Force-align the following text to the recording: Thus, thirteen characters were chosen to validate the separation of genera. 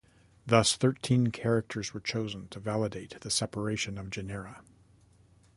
Thus, 0.47 0.75
thirteen 0.77 1.27
characters 1.27 1.93
were 1.93 1.99
chosen 1.99 2.47
to 2.47 2.59
validate 2.59 3.21
the 3.21 3.29
separation 3.29 3.99
of 3.99 4.09
genera. 4.09 4.63